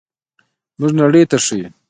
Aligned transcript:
موږ 0.79 0.91
نړۍ 1.01 1.23
ته 1.29 1.37
ښیو. 1.45 1.69